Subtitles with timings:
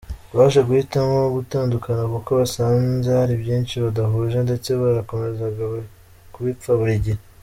[0.37, 5.63] Baje guhitamo gutandukana kuko basanze hari byinshi badahuje ndetse barakomezaga
[6.33, 7.21] kubipfa buri gihe.